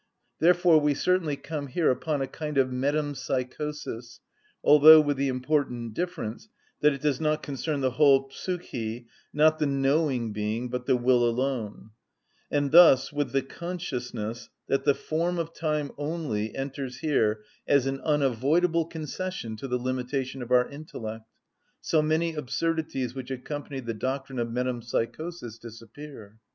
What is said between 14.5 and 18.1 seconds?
that the form of time only enters here as an